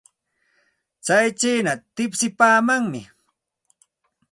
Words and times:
Tsay 1.05 1.27
chiina 1.39 1.73
tipsipaamanmi. 1.95 3.01